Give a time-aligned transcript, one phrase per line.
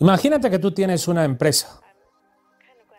[0.00, 1.80] Imagínate que tú tienes una empresa,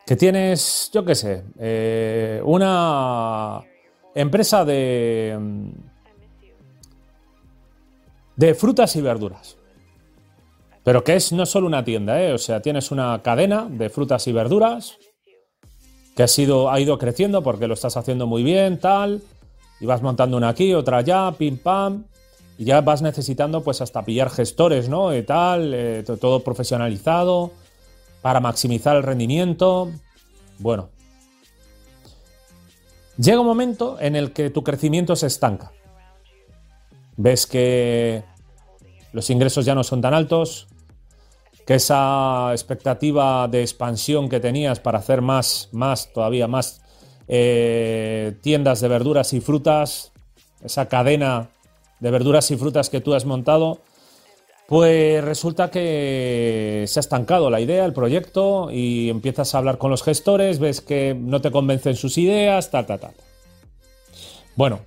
[0.06, 3.62] que tienes, yo qué sé, eh, una
[4.14, 5.38] empresa de,
[8.36, 9.58] de frutas y verduras.
[10.84, 12.34] Pero que es no solo una tienda, ¿eh?
[12.34, 14.98] o sea, tienes una cadena de frutas y verduras
[16.16, 19.22] que ha, sido, ha ido creciendo porque lo estás haciendo muy bien, tal,
[19.80, 22.06] y vas montando una aquí, otra allá, pim pam,
[22.62, 25.16] y ya vas necesitando pues hasta pillar gestores, ¿no?
[25.16, 27.54] Y tal, eh, todo profesionalizado
[28.22, 29.90] para maximizar el rendimiento.
[30.60, 30.90] Bueno,
[33.18, 35.72] llega un momento en el que tu crecimiento se estanca.
[37.18, 38.24] Ves que
[39.12, 40.68] los ingresos ya no son tan altos,
[41.66, 46.84] que esa expectativa de expansión que tenías para hacer más, más, todavía más
[47.28, 50.12] eh, tiendas de verduras y frutas,
[50.64, 51.50] esa cadena
[52.02, 53.80] de verduras y frutas que tú has montado,
[54.68, 59.92] pues resulta que se ha estancado la idea, el proyecto, y empiezas a hablar con
[59.92, 63.14] los gestores, ves que no te convencen sus ideas, tal, tal, tal.
[64.56, 64.82] Bueno,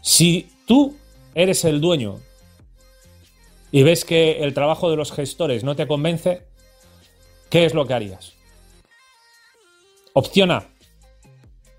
[0.00, 0.96] si tú
[1.34, 2.18] eres el dueño
[3.70, 6.42] y ves que el trabajo de los gestores no te convence,
[7.50, 8.32] ¿qué es lo que harías?
[10.14, 10.68] Opción A,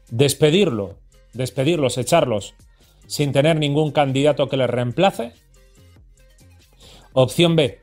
[0.10, 0.98] despedirlo,
[1.34, 2.56] despedirlos, echarlos
[3.08, 5.34] sin tener ningún candidato que les reemplace.
[7.14, 7.80] Opción B,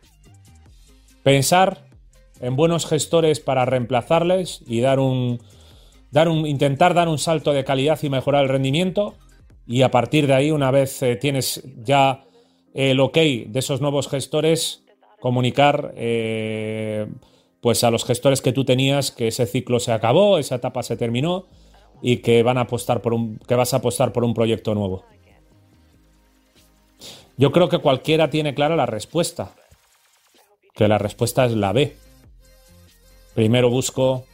[1.23, 1.87] pensar
[2.41, 5.41] en buenos gestores para reemplazarles y dar un,
[6.11, 9.15] dar un, intentar dar un salto de calidad y mejorar el rendimiento.
[9.67, 12.25] Y a partir de ahí, una vez eh, tienes ya
[12.75, 14.85] el ok de esos nuevos gestores,
[15.21, 17.07] comunicar eh,
[17.61, 20.97] pues a los gestores que tú tenías que ese ciclo se acabó, esa etapa se
[20.97, 21.47] terminó
[22.03, 25.05] y que van a apostar por un que vas a apostar por un proyecto nuevo.
[27.37, 29.55] Yo creo que cualquiera tiene clara la respuesta.
[30.75, 31.97] Que la respuesta es la B.
[33.35, 34.27] Primero busco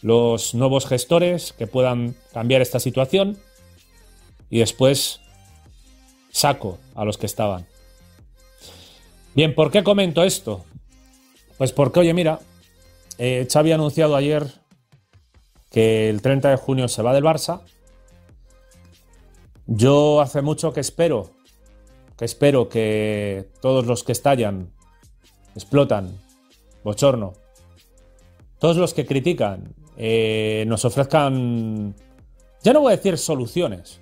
[0.00, 3.36] los nuevos gestores que puedan cambiar esta situación
[4.50, 5.20] y después
[6.30, 7.66] saco a los que estaban.
[9.34, 10.64] Bien, ¿por qué comento esto?
[11.56, 12.38] Pues porque, oye, mira,
[13.18, 14.46] eh, Xavi anunciado ayer
[15.70, 17.62] que el 30 de junio se va del Barça.
[19.66, 21.30] Yo hace mucho que espero,
[22.16, 24.72] que espero que todos los que estallan,
[25.54, 26.18] explotan,
[26.84, 27.34] bochorno,
[28.58, 31.94] todos los que critican, eh, nos ofrezcan,
[32.62, 34.00] ya no voy a decir soluciones,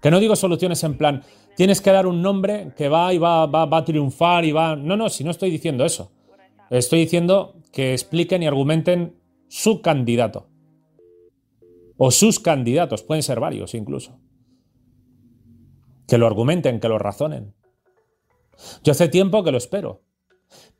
[0.00, 1.22] que no digo soluciones en plan,
[1.56, 4.76] tienes que dar un nombre que va y va, va, va a triunfar y va...
[4.76, 6.12] No, no, si no estoy diciendo eso.
[6.70, 9.17] Estoy diciendo que expliquen y argumenten
[9.48, 10.48] su candidato.
[11.96, 14.18] O sus candidatos, pueden ser varios incluso.
[16.06, 17.54] Que lo argumenten, que lo razonen.
[18.82, 20.02] Yo hace tiempo que lo espero.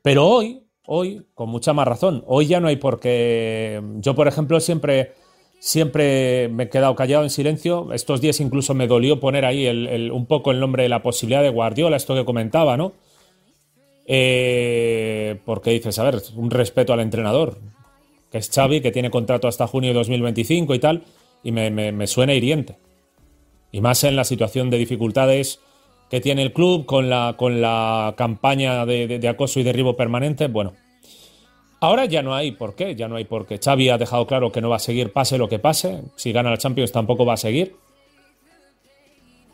[0.01, 3.81] Pero hoy, hoy, con mucha más razón, hoy ya no hay por qué...
[3.97, 5.13] Yo, por ejemplo, siempre
[5.59, 7.91] siempre me he quedado callado en silencio.
[7.93, 9.67] Estos días incluso me dolió poner ahí
[10.09, 12.93] un poco el nombre de la posibilidad de Guardiola, esto que comentaba, ¿no?
[14.07, 17.57] Eh, porque dices, a ver, un respeto al entrenador,
[18.31, 21.03] que es Xavi, que tiene contrato hasta junio de 2025 y tal,
[21.43, 22.77] y me, suena hiriente.
[23.71, 25.59] Y más en la situación de dificultades
[26.09, 30.73] que tiene el club con la, con la campaña de acoso y derribo permanente, bueno,
[31.81, 33.57] Ahora ya no hay por qué, ya no hay por qué.
[33.57, 36.01] Xavi ha dejado claro que no va a seguir pase lo que pase.
[36.15, 37.75] Si gana la Champions tampoco va a seguir.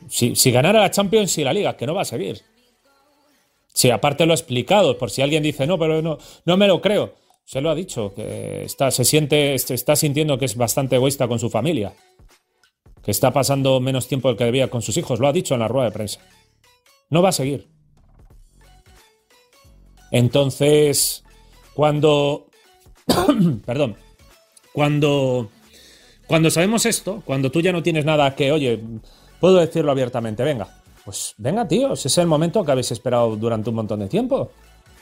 [0.10, 2.42] Si, si ganara la Champions y la Liga, que no va a seguir.
[3.74, 6.82] Si aparte lo ha explicado, por si alguien dice, no, pero no, no me lo
[6.82, 7.14] creo.
[7.46, 11.38] Se lo ha dicho, que está, se siente, está sintiendo que es bastante egoísta con
[11.38, 11.94] su familia.
[13.04, 15.20] Que está pasando menos tiempo del que debía con sus hijos.
[15.20, 16.22] Lo ha dicho en la rueda de prensa.
[17.12, 17.68] No va a seguir.
[20.10, 21.24] Entonces,
[21.76, 22.48] cuando.
[23.66, 23.96] perdón.
[24.74, 25.52] Cuando.
[26.26, 28.82] Cuando sabemos esto, cuando tú ya no tienes nada que, oye,
[29.40, 33.70] puedo decirlo abiertamente, venga, pues venga, tíos, ese es el momento que habéis esperado durante
[33.70, 34.50] un montón de tiempo.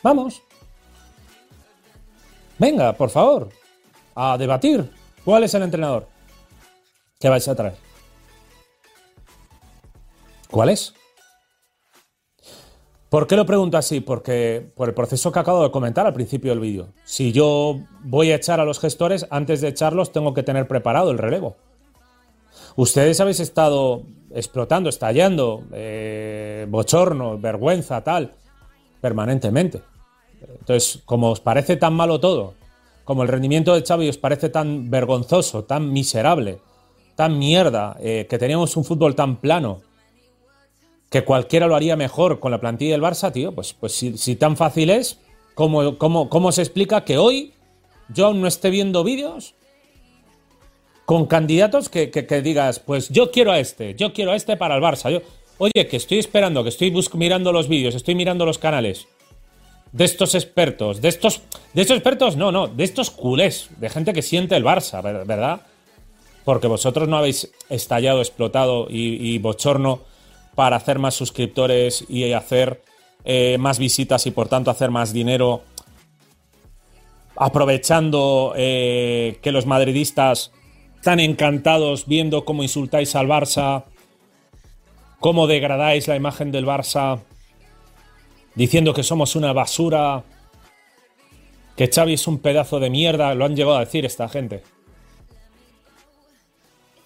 [0.01, 0.41] Vamos.
[2.63, 3.49] Venga, por favor,
[4.15, 4.89] a debatir.
[5.25, 6.07] ¿Cuál es el entrenador
[7.19, 7.75] que vais a traer?
[10.49, 10.93] ¿Cuál es?
[13.09, 13.99] ¿Por qué lo pregunto así?
[13.99, 16.93] Porque por el proceso que acabo de comentar al principio del vídeo.
[17.03, 21.11] Si yo voy a echar a los gestores, antes de echarlos tengo que tener preparado
[21.11, 21.57] el relevo.
[22.77, 28.31] Ustedes habéis estado explotando, estallando, eh, bochorno, vergüenza, tal,
[29.01, 29.81] permanentemente.
[30.63, 32.53] Entonces, como os parece tan malo todo,
[33.03, 36.59] como el rendimiento de Xavi os parece tan vergonzoso, tan miserable,
[37.15, 39.81] tan mierda, eh, que teníamos un fútbol tan plano,
[41.09, 44.55] que cualquiera lo haría mejor con la plantilla del Barça, tío, pues, pues si, tan
[44.55, 45.19] fácil es,
[45.53, 47.53] ¿Cómo, cómo, cómo se explica que hoy
[48.07, 49.53] yo aún no esté viendo vídeos
[51.05, 52.07] con candidatos que,
[52.41, 55.11] digas, pues yo quiero a este, yo quiero a este para el Barça.
[55.11, 55.21] Yo,
[55.59, 59.05] oye, que estoy esperando, que estoy mirando los vídeos, estoy mirando los canales
[59.93, 61.43] de estos expertos, de estos,
[61.73, 65.61] de estos expertos, no, no, de estos culés, de gente que siente el Barça, ¿verdad?
[66.43, 70.01] Porque vosotros no habéis estallado, explotado y, bochorno
[70.55, 72.81] para hacer más suscriptores y hacer
[73.23, 75.61] eh, más visitas y por tanto hacer más dinero
[77.35, 80.51] aprovechando eh, que los madridistas
[80.95, 83.85] están encantados viendo cómo insultáis al Barça,
[85.19, 87.19] cómo degradáis la imagen del Barça,
[88.55, 90.23] diciendo que somos una basura,
[91.75, 94.63] que Xavi es un pedazo de mierda, lo han llegado a decir esta gente.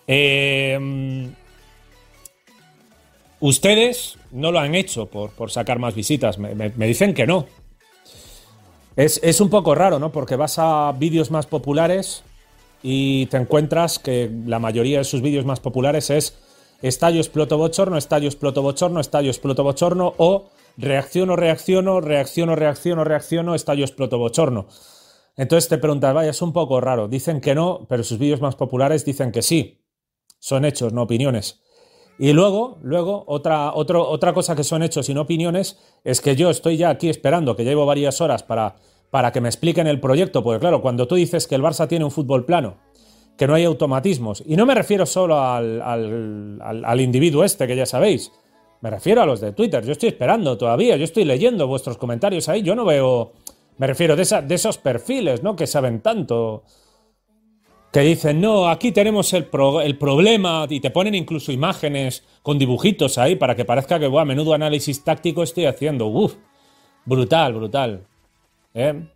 [0.08, 1.30] Eh,
[3.40, 7.46] ustedes no lo han hecho por, sacar más visitas, me, dicen que no.
[8.96, 10.12] Es, es, un poco raro, ¿no?
[10.12, 12.24] Porque vas a vídeos más populares
[12.82, 16.36] y te encuentras que la mayoría de sus vídeos más populares es
[16.82, 23.56] estallo, exploto, bochorno, estallo, exploto, bochorno, estallo, exploto, bochorno o reacciono, reacciono, reacciono, reacciono, reacciono,
[23.56, 24.68] estallo, exploto, bochorno.
[25.36, 27.08] Entonces te preguntas, vaya, es un poco raro.
[27.08, 29.84] Dicen que no, pero sus vídeos más populares dicen que sí.
[30.40, 31.62] Son hechos, no opiniones.
[32.20, 36.50] Y luego, luego, otra, otra cosa que son hechos y no opiniones es que yo
[36.50, 38.76] estoy ya aquí esperando, que llevo varias horas para
[39.10, 42.06] para que me expliquen el proyecto, porque claro, cuando tú dices que el Barça tiene
[42.06, 42.78] un fútbol plano,
[43.38, 47.86] que no hay automatismos, y no me refiero solo al, al, individuo este, que ya
[47.86, 48.32] sabéis,
[48.82, 52.48] me refiero a los de Twitter, yo estoy esperando todavía, yo estoy leyendo vuestros comentarios
[52.50, 53.34] ahí, yo no veo,
[53.78, 55.56] me refiero de, de esos perfiles, ¿no?
[55.56, 56.64] Que saben tanto,
[57.92, 63.36] que dicen, no, aquí tenemos el, problema, y te ponen incluso imágenes con dibujitos ahí
[63.36, 66.36] para que parezca que, a menudo análisis táctico estoy haciendo, uff,
[67.06, 68.06] brutal, brutal.
[68.74, 69.08] ¿eh?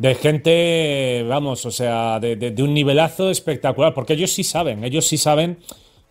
[0.00, 5.18] de gente, vamos, o sea, de, un nivelazo espectacular, porque ellos sí saben, ellos sí
[5.18, 5.58] saben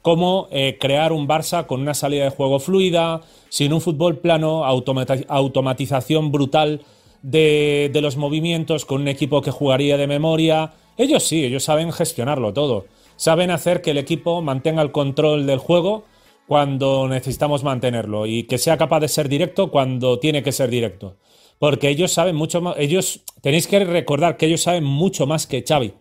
[0.01, 4.65] cómo eh, crear un Barça con una salida de juego fluida, sin un fútbol plano,
[4.65, 6.81] automatización brutal
[7.21, 10.73] de, de, los movimientos, con un equipo que jugaría de memoria.
[10.97, 12.85] Ellos sí, ellos saben gestionarlo todo.
[13.15, 16.05] Saben hacer que el equipo mantenga el control del juego
[16.47, 21.17] cuando necesitamos mantenerlo y que sea capaz de ser directo cuando tiene que ser directo
[21.59, 25.63] porque ellos saben mucho más, ellos, tenéis que recordar que ellos saben mucho más que
[25.67, 25.93] Xavi,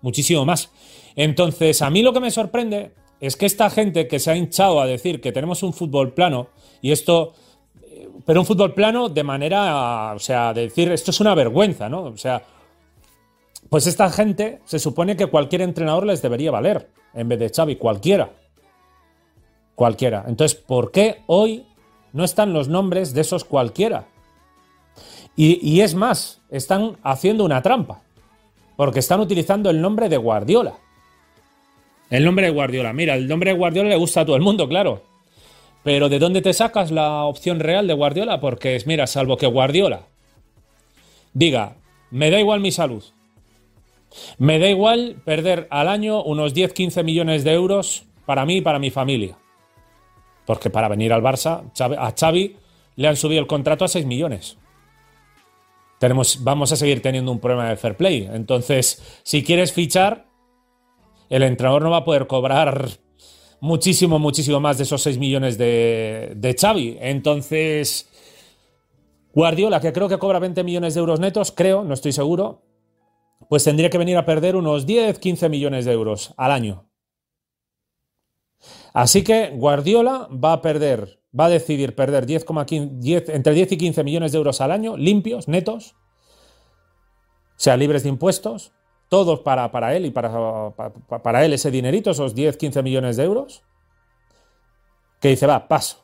[0.00, 0.70] muchísimo más.
[1.16, 4.80] Entonces, a mí lo que me sorprende es que esta gente que se ha hinchado
[4.80, 6.48] a decir que tenemos un fútbol plano,
[6.80, 7.34] y esto,
[8.24, 12.04] pero un fútbol plano de manera, o sea, de decir, esto es una vergüenza, ¿no?
[12.04, 12.42] O sea,
[13.68, 17.76] pues esta gente se supone que cualquier entrenador les debería valer, en vez de Xavi,
[17.76, 18.30] cualquiera.
[19.74, 20.24] Cualquiera.
[20.26, 21.66] Entonces, ¿por qué hoy
[22.12, 24.06] no están los nombres de esos cualquiera?
[25.36, 28.02] Y, es más, están haciendo una trampa,
[28.76, 30.74] porque están utilizando el nombre de Guardiola.
[32.10, 32.92] El nombre de Guardiola.
[32.92, 35.04] Mira, el nombre de Guardiola le gusta a todo el mundo, claro.
[35.82, 38.40] Pero ¿de dónde te sacas la opción real de Guardiola?
[38.40, 40.02] Porque mira, salvo que Guardiola
[41.32, 41.76] diga,
[42.10, 43.04] me da igual mi salud.
[44.38, 48.80] Me da igual perder al año unos 10-15 millones de euros para mí y para
[48.80, 49.38] mi familia.
[50.44, 52.56] Porque para venir al Barça, a Xavi
[52.96, 54.58] le han subido el contrato a 6 millones
[56.00, 58.26] tenemos, vamos a seguir teniendo un problema de fair play.
[58.32, 60.24] Entonces, si quieres fichar,
[61.30, 62.90] el entrenador no va a poder cobrar
[63.60, 66.98] muchísimo, muchísimo más de esos 6 millones de, de Xavi.
[67.00, 68.06] Entonces,
[69.32, 72.62] Guardiola, que creo que cobra 20 millones de euros netos, creo, no estoy seguro,
[73.48, 76.90] pues tendría que venir a perder unos 10, 15 millones de euros al año.
[78.92, 82.44] Así que Guardiola va a perder va a decidir perder 10,
[82.98, 85.94] 10, entre 10 y 15 millones de euros al año, limpios, netos,
[87.56, 88.72] sea libres de impuestos,
[89.10, 90.70] todos para, para él y para,
[91.22, 93.62] para, él ese dinerito, esos 10, 15 millones de euros,
[95.20, 95.98] que dice, va, paso.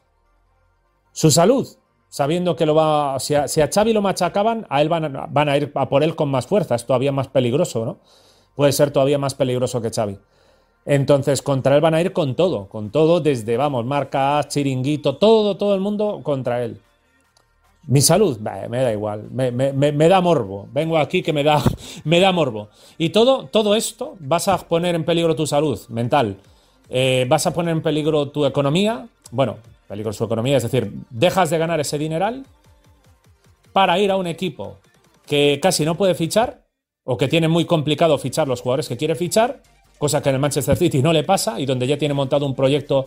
[1.12, 1.66] Su salud,
[2.08, 5.48] sabiendo que lo va, si a, si a Xavi lo machacaban, a él van, van
[5.48, 7.98] a ir a por él con más fuerza, es todavía más peligroso, ¿no?
[8.56, 10.18] Puede ser todavía más peligroso que Xavi.
[10.84, 15.56] Entonces, contra él van a ir con todo, con todo, desde, vamos, marcas, chiringuito, todo,
[15.56, 16.80] todo el mundo contra él.
[17.86, 20.68] Mi salud, me da igual, me, da morbo.
[20.72, 21.62] Vengo aquí que me da,
[22.04, 22.68] me da morbo.
[22.98, 26.36] Y todo, todo esto vas a poner en peligro tu salud mental,
[26.88, 31.50] eh, vas a poner en peligro tu economía, bueno, peligro su economía, es decir, dejas
[31.50, 32.44] de ganar ese dineral
[33.72, 34.78] para ir a un equipo
[35.26, 36.66] que casi no puede fichar
[37.04, 39.60] o que tiene muy complicado fichar los jugadores que quiere fichar
[39.98, 42.54] cosa que en el Manchester City no le pasa y donde ya tiene montado un
[42.54, 43.06] proyecto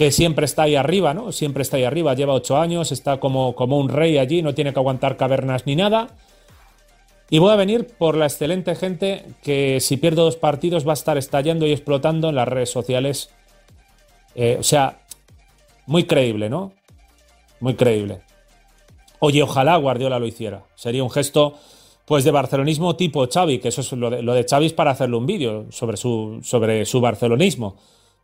[0.00, 1.30] que siempre está ahí arriba, ¿no?
[1.30, 4.72] Siempre está ahí arriba, lleva ocho años, está como, como un rey allí, no tiene
[4.72, 6.08] que aguantar cavernas ni nada.
[7.28, 10.94] Y voy a venir por la excelente gente que si pierdo dos partidos va a
[10.94, 13.28] estar estallando y explotando en las redes sociales.
[14.34, 15.02] Eh, o sea,
[15.84, 16.72] muy creíble, ¿no?
[17.60, 18.22] Muy creíble.
[19.18, 20.62] Oye, ojalá Guardiola lo hiciera.
[20.76, 21.58] Sería un gesto
[22.06, 24.92] pues de barcelonismo tipo Xavi, que eso es lo de, lo de Xavi es para
[24.92, 27.76] hacerle un vídeo sobre su, sobre su barcelonismo.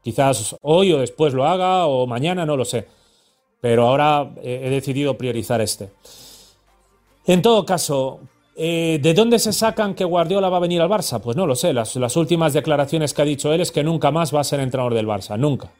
[0.06, 2.86] Quizás hoy o después lo haga o mañana, no lo sé.
[3.60, 5.90] Pero ahora he decidido priorizar este.
[7.26, 8.20] En todo caso,
[8.54, 11.20] eh, ¿de dónde se sacan que Guardiola va a venir al Barça?
[11.20, 11.72] Pues no lo sé.
[11.72, 14.60] Las, las últimas declaraciones que ha dicho él es que nunca más va a ser
[14.60, 15.36] entrenador del Barça.
[15.36, 15.72] Nunca.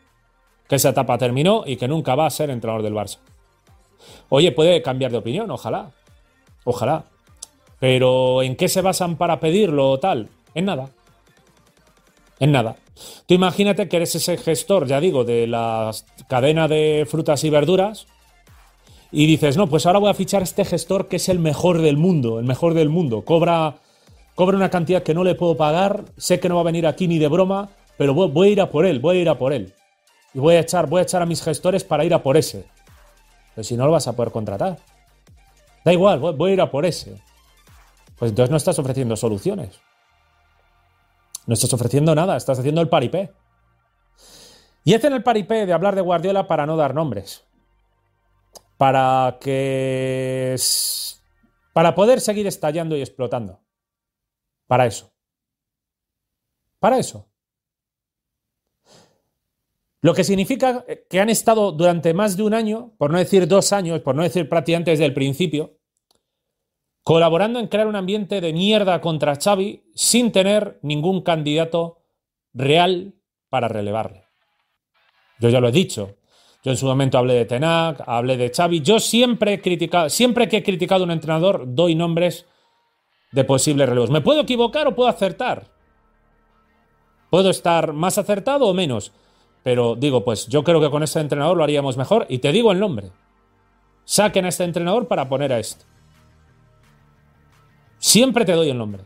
[0.67, 3.19] Que esa etapa terminó y que nunca va a ser entrenador del Barça.
[4.29, 5.93] Oye, puede cambiar de opinión, ojalá.
[6.65, 7.05] Ojalá.
[7.79, 10.31] Pero ¿en qué se basan para pedirlo o tal?
[10.53, 10.91] En nada.
[12.39, 12.77] En nada.
[13.27, 15.91] Tú imagínate que eres ese gestor, ya digo, de la
[16.29, 18.07] cadena de frutas y verduras
[19.11, 21.81] y dices, no, pues ahora voy a fichar a este gestor que es el mejor
[21.81, 23.23] del mundo, el mejor del mundo.
[23.25, 23.77] Cobra,
[24.35, 27.09] cobra una cantidad que no le puedo pagar, sé que no va a venir aquí
[27.09, 29.53] ni de broma, pero voy, a ir a por él, voy a ir a por
[29.53, 29.73] él.
[30.35, 32.67] Y voy a echar, voy a echar a mis gestores para ir a por ese.
[33.55, 34.79] Pero si no lo vas a poder contratar.
[35.85, 37.17] Da igual, voy a ir a por ese.
[38.19, 39.81] Pues entonces no estás ofreciendo soluciones.
[41.47, 43.33] No estás ofreciendo nada, estás haciendo el paripé.
[44.85, 47.45] Y hacen el paripé de hablar de Guardiola para no dar nombres.
[48.77, 50.57] Para que.
[51.73, 53.61] Para poder seguir estallando y explotando.
[54.67, 55.13] Para eso.
[56.79, 57.29] Para eso.
[60.01, 63.73] Lo que significa que han estado durante más de un año, por no decir dos
[63.73, 65.79] años, por no decir prácticamente desde el principio,
[67.07, 71.99] colaborando en crear un ambiente de mierda contra Xavi sin tener ningún candidato
[72.53, 73.15] real
[73.49, 74.25] para relevarle.
[75.39, 76.17] Yo ya lo he dicho.
[76.65, 78.81] Yo en su momento hablé de Tenac, hablé de Xavi.
[78.81, 82.45] Yo siempre he criticado, siempre que he criticado a un entrenador, doy nombres
[83.31, 84.11] de posibles relevos.
[84.11, 85.71] ¿Me puedo equivocar o puedo acertar?
[87.31, 89.13] Puedo estar más acertado o menos.
[89.63, 92.73] Pero digo, pues yo creo que con este entrenador lo haríamos mejor y te digo
[92.73, 93.13] el nombre.
[94.05, 95.85] Saquen a este entrenador para poner a este.
[97.99, 99.03] Siempre te doy el nombre.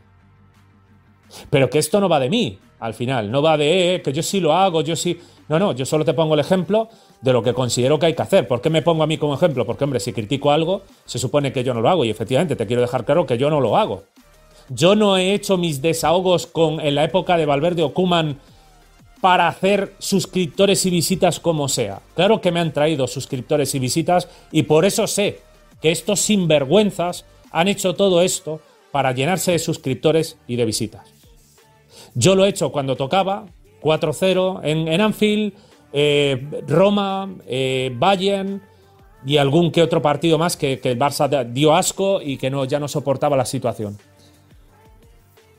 [1.49, 3.31] Pero que esto no va de mí, al final.
[3.31, 5.19] No va de eh, que yo sí lo hago, yo sí.
[5.47, 6.89] No, no, yo solo te pongo el ejemplo
[7.21, 8.47] de lo que considero que hay que hacer.
[8.47, 9.65] ¿Por qué me pongo a mí como ejemplo?
[9.65, 12.05] Porque, hombre, si critico algo, se supone que yo no lo hago.
[12.05, 14.03] Y efectivamente, te quiero dejar claro que yo no lo hago.
[14.69, 17.93] Yo no he hecho mis desahogos con, en la época de Valverde o
[19.21, 22.01] para hacer suscriptores y visitas como sea.
[22.15, 25.41] Claro que me han traído suscriptores y visitas y por eso sé
[25.79, 31.07] que estos sinvergüenzas han hecho todo esto para llenarse de suscriptores y de visitas.
[32.13, 33.45] Yo lo he hecho cuando tocaba,
[33.81, 35.53] 4-0 en, Anfield,
[35.93, 38.61] eh, Roma, eh, Bayern
[39.25, 42.87] y algún que otro partido más que, el Barça dio asco y que ya no
[42.87, 43.97] soportaba la situación.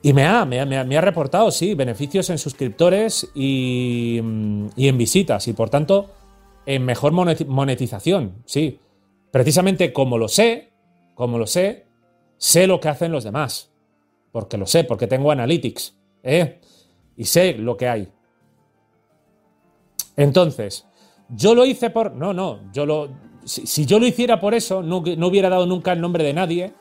[0.04, 4.20] Y me ha, me, ha, reportado, sí, beneficios en suscriptores y,
[4.74, 6.10] y, en visitas y por tanto
[6.66, 8.80] en mejor monetización, sí.
[9.30, 10.72] Precisamente como lo sé,
[11.14, 11.86] como lo sé,
[12.42, 13.70] sé lo que hacen los demás.
[14.32, 15.94] Porque lo sé, porque tengo analytics.
[16.24, 16.60] ¿eh?
[17.16, 18.08] Y sé lo que hay.
[20.16, 20.84] Entonces,
[21.28, 22.12] yo lo hice por.
[22.12, 23.10] No, no, yo lo.
[23.44, 26.72] Si, yo lo hiciera por eso, no, no, hubiera dado nunca el nombre de nadie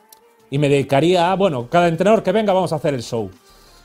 [0.50, 3.30] y me dedicaría a, bueno, cada entrenador que venga vamos a hacer el show.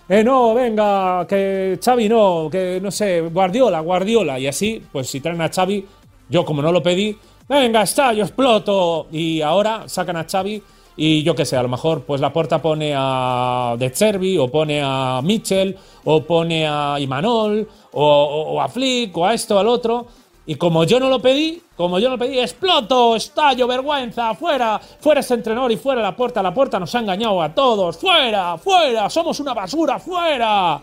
[0.10, 4.39] Eh, no, venga, que Xavi no, que no sé, Guardiola, Guardiola.
[4.39, 5.86] Y así, pues si traen a Xavi,
[6.29, 7.17] yo como no lo pedí,
[7.48, 9.07] venga, está, yo exploto.
[9.12, 10.62] Y ahora sacan a Xavi
[11.00, 14.48] y yo qué sé, a lo mejor pues la puerta pone a De Cervi o
[14.50, 19.68] pone a Mitchell o pone a Imanol o, a Flick o a esto o al
[19.68, 20.08] otro.
[20.48, 24.80] Y como yo no lo pedí, como yo no lo pedí, exploto, estallo, vergüenza, fuera,
[24.80, 28.58] fuera ese entrenador y fuera la puerta, la puerta nos ha engañado a todos, fuera,
[28.58, 30.82] fuera, somos una basura, fuera.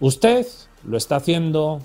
[0.00, 0.46] Usted
[0.84, 1.80] lo está haciendo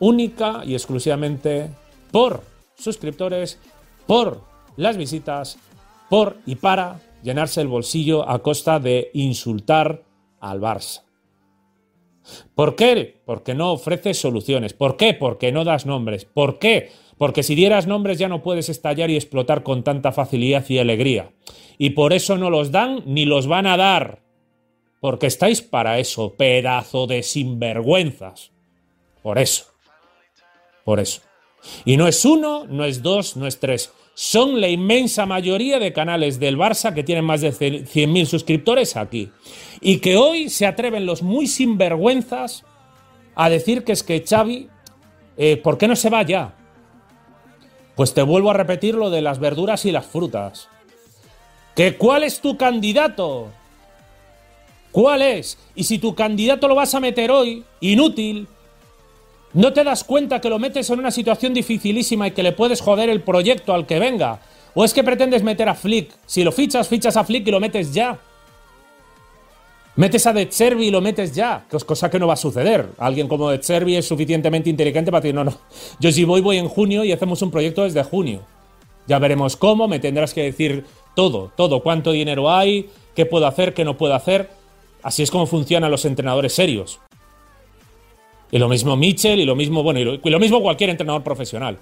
[0.00, 1.70] única y exclusivamente
[2.10, 2.42] por
[2.76, 3.58] suscriptores,
[4.06, 4.40] por
[4.76, 5.56] las visitas
[6.12, 10.02] por y para llenarse el bolsillo a costa de insultar
[10.40, 11.04] al Barça.
[12.54, 13.22] ¿Por qué?
[13.24, 14.74] Porque no ofreces soluciones.
[14.74, 15.14] ¿Por qué?
[15.14, 16.26] Porque no das nombres.
[16.26, 16.90] ¿Por qué?
[17.16, 21.32] Porque si dieras nombres ya no puedes estallar y explotar con tanta facilidad y alegría.
[21.78, 24.20] Y por eso no los dan ni los van a dar.
[25.00, 28.52] Porque estáis para eso, pedazo de sinvergüenzas.
[29.22, 29.64] Por eso.
[30.84, 31.22] Por eso.
[31.86, 35.92] Y no es uno, no es dos, no es tres son la inmensa mayoría de
[35.92, 39.30] canales del Barça que tienen más de 100.000 suscriptores aquí.
[39.80, 42.64] Y que hoy se atreven los muy sinvergüenzas
[43.34, 44.68] a decir que es que Xavi,
[45.36, 46.54] eh, ¿por qué no se va ya?
[47.96, 50.68] Pues te vuelvo a repetir lo de las verduras y las frutas.
[51.74, 53.50] ¿Que cuál es tu candidato?
[54.90, 55.58] ¿Cuál es?
[55.74, 58.46] Y si tu candidato lo vas a meter hoy, inútil,
[59.54, 62.80] no te das cuenta que lo metes en una situación dificilísima y que le puedes
[62.80, 64.40] joder el proyecto al que venga.
[64.74, 66.10] ¿O es que pretendes meter a Flick?
[66.24, 68.18] Si lo fichas, fichas a Flick y lo metes ya.
[69.94, 70.48] Metes a De
[70.80, 72.88] y lo metes ya, cosa que no va a suceder.
[72.96, 73.60] Alguien como De
[73.96, 75.52] es suficientemente inteligente para decir, no, no,
[76.00, 78.40] yo si voy, voy en junio y hacemos un proyecto desde junio.
[79.06, 83.74] Ya veremos cómo, me tendrás que decir todo, todo, cuánto dinero hay, qué puedo hacer,
[83.74, 84.48] qué no puedo hacer.
[85.02, 87.00] Así es como funcionan los entrenadores serios.
[88.52, 91.78] Y lo mismo Mitchell, y lo mismo, bueno, y lo, mismo cualquier entrenador profesional.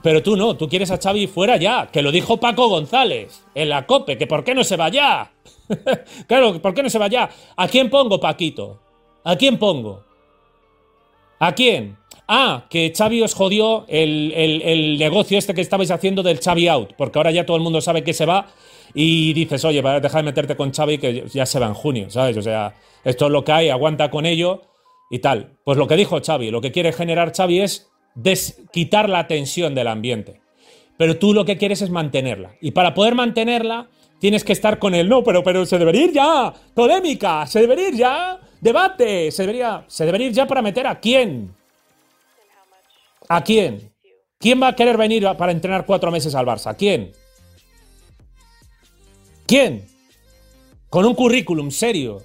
[0.00, 3.68] Pero tú no, tú quieres a Xavi fuera ya, que lo dijo Paco González en
[3.68, 5.32] la COPE, que por qué no se va ya.
[6.28, 7.28] claro, ¿por qué no se va ya?
[7.56, 8.78] ¿A quién pongo, Paquito?
[9.24, 10.04] ¿A quién pongo?
[11.40, 11.96] ¿A quién?
[12.28, 16.92] Ah, que Xavi os jodió el, el, negocio este que estabais haciendo del Xavi out,
[16.96, 18.46] porque ahora ya todo el mundo sabe que se va
[18.94, 22.36] y dices, oye, deja de meterte con Xavi que ya se va en junio, ¿sabes?
[22.36, 24.62] O sea, esto es lo que hay, aguanta con ello
[25.10, 25.58] y tal.
[25.64, 27.90] Pues lo que dijo Xavi, lo que quiere generar Xavi es
[28.72, 30.40] quitar la tensión del ambiente.
[30.96, 32.56] Pero tú lo que quieres es mantenerla.
[32.60, 33.88] Y para poder mantenerla,
[34.18, 35.08] tienes que estar con él.
[35.08, 36.52] No, pero, pero se debería ir ya.
[36.74, 38.40] Polémica, se debería ir ya.
[38.60, 41.54] Debate, se debería, se debería ir ya para meter a quién.
[43.28, 43.92] ¿A quién?
[44.38, 46.74] ¿Quién va a querer venir para entrenar cuatro meses al Barça?
[46.76, 47.12] ¿Quién?
[49.46, 49.86] ¿Quién?
[50.88, 52.22] Con un currículum serio,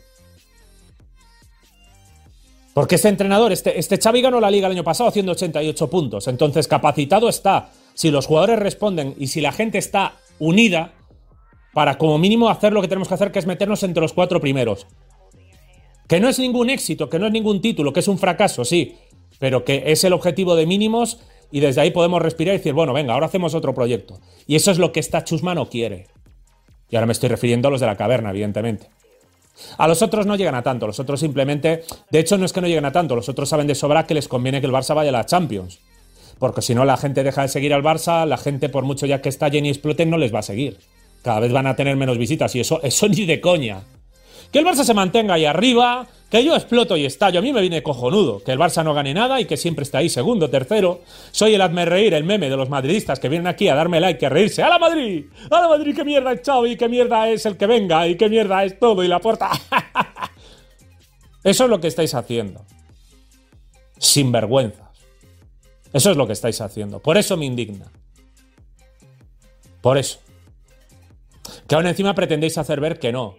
[2.74, 6.27] porque este entrenador, este, este Xavi ganó la liga el año pasado haciendo 88 puntos.
[6.27, 7.70] Entonces, capacitado está.
[7.94, 10.94] Si los jugadores responden y si la gente está unida
[11.74, 14.42] para como mínimo hacer lo que tenemos que hacer, que es meternos entre los cuatro
[14.42, 14.88] primeros.
[16.08, 18.96] Que no es ningún éxito, que no es ningún título, que es un fracaso, sí,
[19.39, 21.20] pero que es el objetivo de mínimos
[21.51, 24.20] y desde ahí podemos respirar y decir, bueno, venga, ahora hacemos otro proyecto.
[24.48, 26.08] Y eso es lo que esta chusma no quiere.
[26.89, 28.89] Y ahora me estoy refiriendo a los de la caverna, evidentemente.
[29.77, 32.61] A los otros no llegan a tanto, los otros simplemente, de hecho no es que
[32.61, 34.96] no lleguen a tanto, los otros saben de sobra que les conviene que el Barça
[34.96, 35.79] vaya a la Champions.
[36.39, 39.22] Porque si no la gente deja de seguir al Barça, la gente por mucho ya
[39.22, 40.79] que estallen y exploten no les va a seguir.
[41.22, 43.83] Cada vez van a tener menos visitas y eso, eso ni de coña.
[44.53, 47.39] Que el Barça se mantenga ahí arriba, que yo exploto y estallo.
[47.39, 49.98] A mí me viene cojonudo que el Barça no gane nada y que siempre esté
[49.98, 51.01] ahí segundo, tercero.
[51.31, 54.24] Soy el hazme reír, el meme de los madridistas que vienen aquí a darme like
[54.24, 54.61] y a reírse.
[54.61, 55.25] ¡A la Madrid!
[55.50, 55.96] ¡A la Madrid!
[55.96, 56.77] ¡Qué mierda es Xavi!
[56.77, 58.07] ¡Qué mierda es el que venga!
[58.07, 59.03] ¡Y qué mierda es todo!
[59.03, 59.50] ¡Y la puerta!
[61.44, 62.63] Eso es lo que estáis haciendo.
[63.98, 64.87] Sin vergüenzas.
[65.92, 67.00] Eso es lo que estáis haciendo.
[67.00, 67.92] Por eso me indigna.
[69.81, 70.20] Por eso.
[71.68, 73.35] Que aún encima pretendéis hacer ver que no,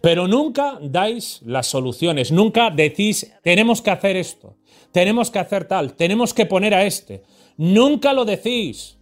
[0.00, 4.56] pero nunca dais las soluciones, nunca decís, tenemos que hacer esto,
[4.92, 7.22] tenemos que hacer tal, tenemos que poner a este.
[7.56, 8.96] Nunca lo decís.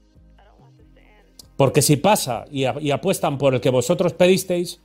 [1.56, 4.80] Porque si pasa y, apuestan por el que vosotros pedisteis,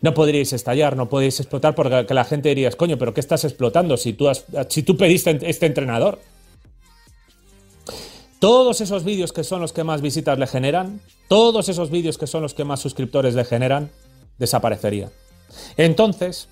[0.00, 3.96] no podríais estallar, no podéis explotar porque la gente diría, coño, pero ¿qué estás explotando
[3.96, 6.20] si tú pediste este entrenador?
[8.38, 12.28] Todos esos vídeos que son los que más visitas le generan, todos esos vídeos que
[12.28, 13.90] son los que más suscriptores le generan,
[14.38, 15.10] desaparecerían.
[15.76, 16.48] Entonces,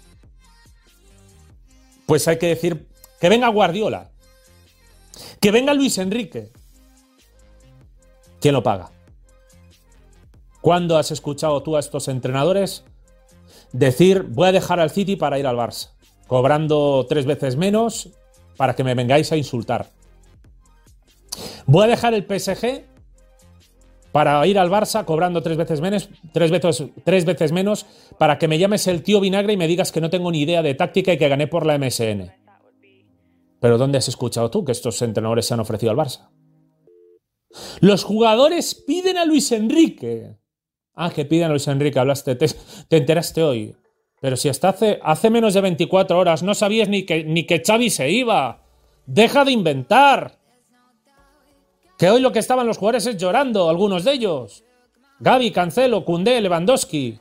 [2.07, 2.89] pues hay que decir
[3.21, 4.11] que venga Guardiola,
[5.41, 6.51] que venga Luis Enrique.
[8.41, 8.91] ¿Quién lo paga?
[10.61, 12.85] ¿Cuándo has escuchado tú a estos entrenadores
[13.73, 15.93] decir voy a dejar al City para ir al Barça,
[16.27, 18.11] cobrando tres veces menos
[18.57, 19.96] para que me vengáis a insultar?
[21.67, 22.85] Voy a dejar el PSG
[24.13, 27.87] para ir al Barça cobrando tres veces menos, tres veces, menos,
[28.19, 30.63] para que me llames el tío vinagre y me digas que no tengo ni idea
[30.63, 32.33] de táctica y que gané por la MSN.
[33.61, 36.29] Pero ¿dónde has escuchado tú que estos entrenadores se han ofrecido al Barça?
[37.81, 40.37] Los jugadores piden a Luis Enrique.
[40.95, 42.47] Ah, que piden a Luis Enrique, hablaste, te,
[42.91, 43.77] enteraste hoy.
[44.21, 47.63] Pero si hasta hace, hace menos de 24 horas no sabías ni que, ni que
[47.63, 48.63] Xavi se iba.
[49.05, 50.39] Deja de inventar.
[51.99, 54.65] Que hoy lo que estaban los jugadores es llorando, algunos de ellos.
[55.19, 57.19] Gaby, Cancelo, Cundé, Lewandowski.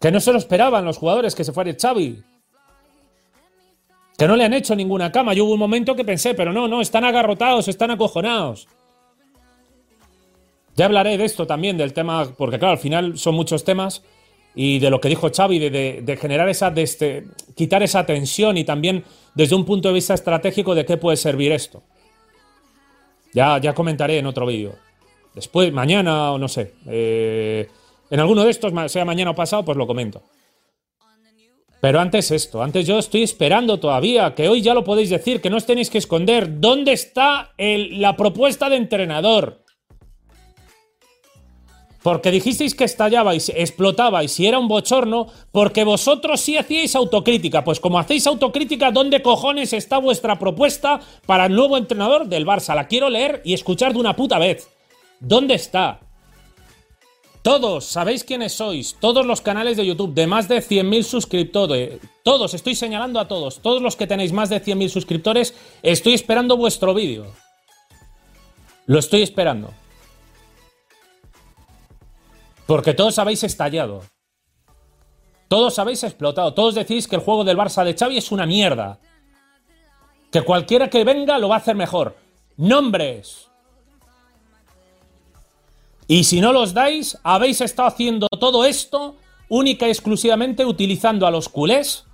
[0.00, 2.22] Que no se lo esperaban los jugadores que se fuera Xavi.
[4.16, 5.34] Que no le han hecho ninguna cama.
[5.34, 8.66] Yo hubo un momento que pensé, pero no, no, están agarrotados, están acojonados.
[10.74, 14.02] Ya hablaré de esto también, del tema, porque claro, al final son muchos temas
[14.54, 18.64] y de lo que dijo Xavi, de, generar esa, de este, quitar esa tensión y
[18.64, 21.82] también desde un punto de vista estratégico de qué puede servir esto.
[23.32, 24.74] Ya, ya comentaré en otro vídeo.
[25.34, 26.74] Después, mañana o no sé.
[26.86, 27.68] Eh,
[28.10, 30.22] en alguno de estos, sea mañana o pasado, pues lo comento.
[31.80, 35.48] Pero antes esto, antes yo estoy esperando todavía, que hoy ya lo podéis decir, que
[35.48, 36.60] no os tenéis que esconder.
[36.60, 39.64] ¿Dónde está la propuesta de entrenador?
[42.02, 47.62] Porque dijisteis que estallabais, explotabais y era un bochorno, porque vosotros sí hacíais autocrítica.
[47.64, 52.74] Pues como hacéis autocrítica, ¿dónde cojones está vuestra propuesta para el nuevo entrenador del Barça?
[52.74, 54.68] La quiero leer y escuchar de una puta vez.
[55.20, 56.00] ¿Dónde está?
[57.42, 62.52] Todos, sabéis quiénes sois, todos los canales de YouTube de más de 100.000 suscriptores, todos,
[62.52, 66.92] estoy señalando a todos, todos los que tenéis más de 100.000 suscriptores, estoy esperando vuestro
[66.92, 67.32] vídeo.
[68.84, 69.72] Lo estoy esperando.
[72.70, 74.04] Porque todos habéis estallado.
[75.48, 76.54] Todos habéis explotado.
[76.54, 79.00] Todos decís que el juego del Barça de Xavi es una mierda.
[80.30, 82.14] Que cualquiera que venga lo va a hacer mejor.
[82.56, 83.48] Nombres.
[86.06, 89.16] Y si no los dais, habéis estado haciendo todo esto
[89.48, 92.04] única y exclusivamente utilizando a los culés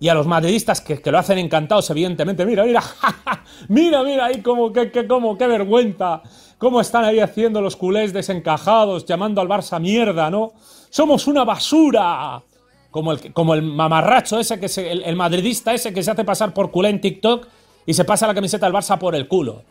[0.00, 2.46] y a los madridistas que, lo hacen encantados, evidentemente.
[2.46, 2.82] Mira, mira,
[3.68, 6.22] mira, mira ahí como, qué, qué, como, qué vergüenza
[6.60, 10.52] cómo están ahí haciendo los culés desencajados, llamando al Barça mierda, ¿no?
[10.90, 12.42] Somos una basura.
[12.90, 16.52] Como el, como el mamarracho ese, que se, el, madridista ese que se hace pasar
[16.52, 17.46] por culé en TikTok
[17.86, 19.62] y se pasa la camiseta del Barça por el culo.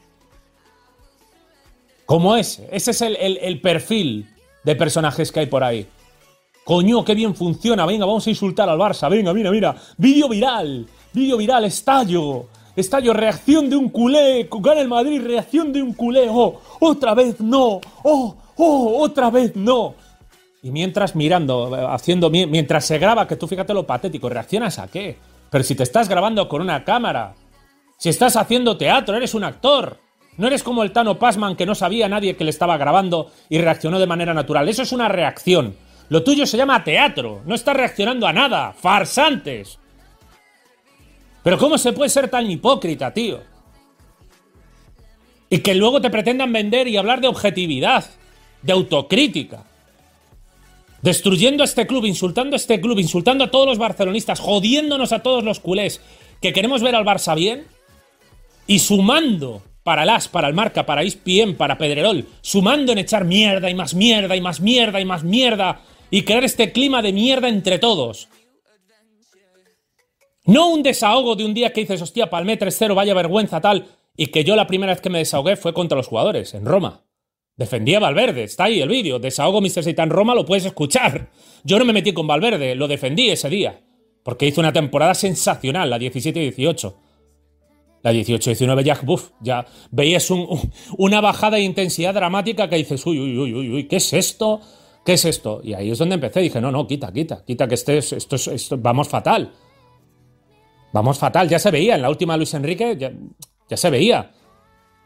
[2.05, 2.67] Como ese.
[2.71, 4.27] Ese es el, el perfil
[4.63, 5.85] de personajes que hay por ahí.
[6.63, 7.85] Coño, qué bien funciona.
[7.85, 9.09] Venga, vamos a insultar al Barça.
[9.09, 9.75] Venga, mira, mira.
[9.97, 10.87] Vídeo viral.
[11.13, 12.45] Vídeo viral, estallo.
[12.79, 14.47] Estallo, reacción de un culé.
[14.51, 16.27] Gana el Madrid, reacción de un culé.
[16.29, 17.81] Oh, otra vez no.
[18.03, 19.95] Oh, oh, otra vez no.
[20.61, 25.17] Y mientras mirando, haciendo, mientras se graba, que tú fíjate lo patético, ¿reaccionas a qué?
[25.49, 27.33] Pero si te estás grabando con una cámara,
[27.97, 29.97] si estás haciendo teatro, eres un actor.
[30.37, 33.57] No eres como el Tano Pasman que no sabía nadie que le estaba grabando y
[33.57, 34.69] reaccionó de manera natural.
[34.69, 35.75] Eso es una reacción.
[36.07, 37.41] Lo tuyo se llama teatro.
[37.45, 38.73] No estás reaccionando a nada.
[38.73, 39.79] Farsantes.
[41.43, 43.41] Pero ¿cómo se puede ser tan hipócrita, tío?
[45.49, 48.05] Y que luego te pretendan vender y hablar de objetividad,
[48.61, 49.63] de autocrítica.
[51.01, 55.23] Destruyendo a este club, insultando a este club, insultando a todos los barcelonistas, jodiéndonos a
[55.23, 56.01] todos los culés
[56.41, 57.65] que queremos ver al Barça bien
[58.67, 63.25] y sumando para el As, para el Marca, para ESPN, para Pedrerol, sumando en echar
[63.25, 67.13] mierda y más mierda y más mierda y más mierda y crear este clima de
[67.13, 68.27] mierda entre todos.
[70.49, 73.85] No un desahogo de un día que dices, hostia, palmé 3-0, vaya vergüenza, tal.
[74.17, 77.05] Y que yo la primera vez que me desahogué fue contra los jugadores, en Roma.
[77.55, 79.19] Defendía a Valverde, está ahí el vídeo.
[79.19, 79.83] Desahogo Mr.
[79.83, 81.29] Satan Roma, lo puedes escuchar.
[81.63, 83.79] Yo no me metí con Valverde, lo defendí ese día.
[84.23, 86.95] Porque hizo una temporada sensacional, la 17-18.
[88.01, 90.31] La 18-19 ya, buf, ya veías
[90.97, 94.61] una bajada de intensidad dramática que dices, uy, uy, uy, uy, uy, ¿qué es esto?
[95.05, 95.61] ¿Qué es esto?
[95.63, 96.39] Y ahí es donde empecé.
[96.39, 99.51] Dije, no, no, quita, quita, quita, que estés, esto, esto, vamos fatal.
[100.91, 102.97] Vamos fatal, ya se veía en la última Luis Enrique,
[103.69, 104.31] ya, se veía.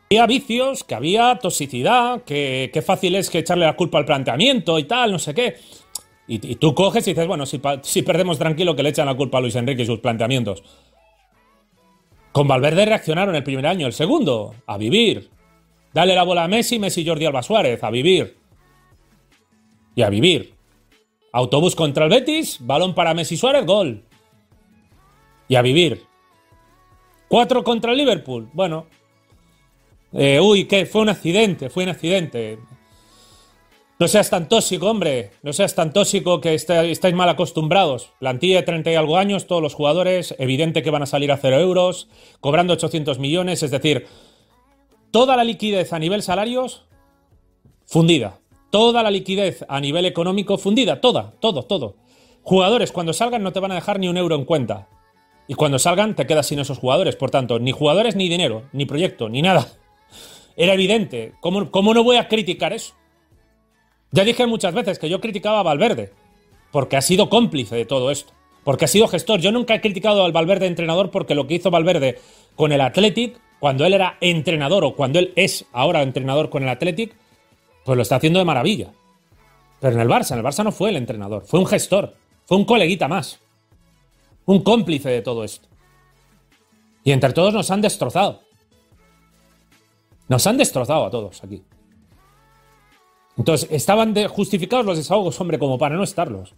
[0.10, 4.86] Había vicios, que había toxicidad, que, fácil es que echarle la culpa al planteamiento y
[4.86, 5.56] tal, no sé qué.
[6.26, 9.40] Y, tú coges y dices, bueno, si, si, perdemos tranquilo que le echan la culpa
[9.40, 10.64] a Luis Enrique y sus planteamientos.
[12.32, 15.30] Con Valverde reaccionaron el primer año, el segundo, a vivir.
[15.94, 18.38] Dale la bola a Messi, Messi Jordi Alba Suárez, a vivir.
[19.96, 20.54] Y a vivir.
[21.34, 24.04] Autobús contra el Betis, balón para Messi Suárez, gol
[25.54, 26.08] y a vivir.
[27.28, 28.50] Cuatro contra Liverpool.
[28.54, 28.88] Bueno.
[30.12, 32.58] Eh, uy, que fue un accidente, fue un accidente.
[34.00, 35.30] No seas tan tóxico, hombre.
[35.44, 38.10] No seas tan tóxico que estáis mal acostumbrados.
[38.18, 41.38] Plantilla de 30 y algo años, todos los jugadores, evidente que van a salir a
[41.38, 42.08] cero euros,
[42.40, 44.08] cobrando 800 millones, es decir,
[45.12, 46.88] toda la liquidez a nivel salarios,
[47.86, 48.40] fundida.
[48.72, 51.00] Toda la liquidez a nivel económico, fundida.
[51.00, 51.96] Toda, todo, todo.
[52.42, 54.88] Jugadores, cuando salgan no te van a dejar ni un euro en cuenta.
[55.48, 57.16] Y cuando salgan te quedas sin esos jugadores.
[57.16, 59.68] Por tanto, ni jugadores, ni dinero, ni proyecto, ni nada.
[60.56, 61.34] Era evidente.
[61.42, 62.94] ¿Cómo, cómo no voy a criticar eso?
[64.12, 66.14] Ya dije muchas veces que yo criticaba a Valverde,
[66.72, 68.32] porque ha sido cómplice de todo esto,
[68.64, 69.42] porque ha sido gestor.
[69.42, 72.20] Yo nunca he criticado al Valverde entrenador porque lo que hizo Valverde
[72.56, 76.70] con el Athletic, cuando él era entrenador o cuando él es ahora entrenador con el
[76.70, 77.16] Athletic,
[77.84, 78.92] pues lo está haciendo de maravilla.
[79.80, 82.14] Pero en el Barça, en el Barça no fue el entrenador, fue un gestor,
[82.46, 83.43] fue un coleguita más
[84.46, 85.68] un cómplice de todo esto.
[87.04, 88.42] Y entre todos nos han destrozado.
[90.28, 91.62] Nos han destrozado a todos aquí.
[93.38, 96.54] Entonces, estaban justificados los desahogos, hombre, como para no estarlos.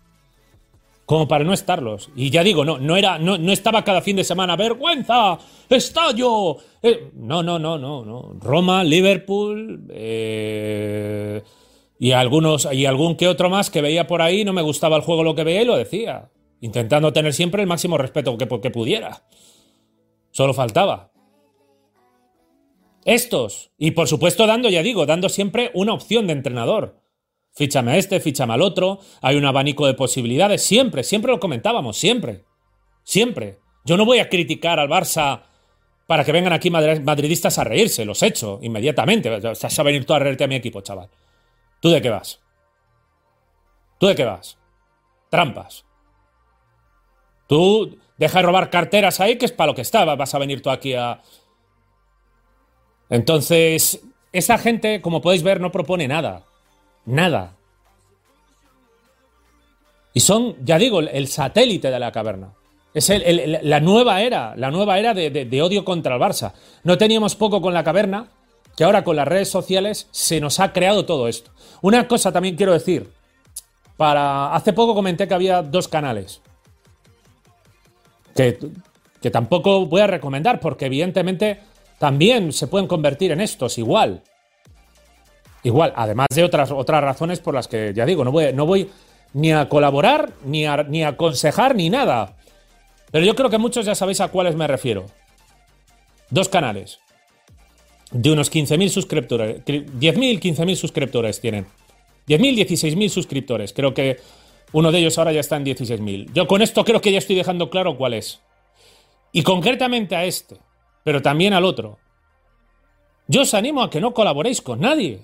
[1.05, 2.09] Como para no estarlos.
[2.15, 5.37] Y ya digo, no, no era, no, no estaba cada fin de semana, vergüenza,
[5.69, 6.57] estallo.
[6.81, 8.33] Eh, no, no, no, no, no.
[8.39, 11.43] Roma, Liverpool, eh,
[11.97, 15.03] y algunos, y algún que otro más que veía por ahí, no me gustaba el
[15.03, 16.29] juego lo que veía y lo decía
[16.65, 19.23] intentando tener siempre el máximo respeto que, pudiera.
[20.31, 21.11] Solo faltaba.
[23.05, 23.71] Estos.
[23.77, 26.99] Y por supuesto dando, ya digo, dando siempre una opción de entrenador.
[27.53, 31.95] Fíchame a este, fíchame al otro, hay un abanico de posibilidades, siempre, siempre lo comentábamos,
[31.95, 32.43] siempre,
[33.03, 33.59] siempre.
[33.85, 35.43] Yo no voy a criticar al Barça
[36.05, 39.29] para que vengan aquí madridistas a reírse, los he hecho inmediatamente.
[39.39, 41.09] Vas a venir tú a reírte a mi equipo, chaval.
[41.79, 42.41] ¿Tú de qué vas?
[43.99, 44.57] ¿Tú de qué vas?
[45.29, 45.84] Trampas.
[47.47, 50.15] Tú deja de robar carteras ahí, que es para lo que estaba.
[50.15, 51.21] Vas a venir tú aquí a.
[53.09, 56.43] Entonces, esa gente, como podéis ver, no propone nada.
[57.05, 57.55] Nada.
[60.13, 62.53] Y son, ya digo, el satélite de la caverna.
[62.93, 63.11] Es
[63.61, 66.53] la nueva era, la nueva era de, odio contra el Barça.
[66.83, 68.29] No teníamos poco con la caverna,
[68.77, 71.51] que ahora con las redes sociales se nos ha creado todo esto.
[71.81, 73.11] Una cosa también quiero decir.
[73.97, 74.55] Para.
[74.55, 76.41] Hace poco comenté que había dos canales.
[78.35, 81.59] Que, tampoco voy a recomendar, porque evidentemente
[81.97, 84.21] también se pueden convertir en estos, igual.
[85.63, 88.89] Igual, además de otras, otras razones por las que, ya digo, no voy, no voy
[89.33, 92.35] ni a colaborar, ni a, ni a aconsejar, ni nada.
[93.11, 95.05] Pero yo creo que muchos ya sabéis a cuáles me refiero.
[96.29, 96.99] Dos canales.
[98.11, 99.65] De unos 15.000 suscriptores.
[99.65, 101.65] 10.000, 15.000 suscriptores tienen.
[102.27, 103.73] 10.000, 16.000 suscriptores.
[103.73, 104.19] Creo que
[104.75, 106.33] uno de ellos ahora ya está en 16.000.
[106.33, 108.41] Yo con esto creo que ya estoy dejando claro cuál es.
[109.31, 110.57] Y concretamente a este,
[111.05, 111.97] pero también al otro.
[113.29, 115.21] Yo os animo a que no colaboréis con nadie.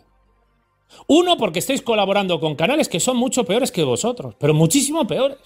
[1.05, 5.39] Uno, porque estáis colaborando con canales que son mucho peores que vosotros, pero muchísimo peores.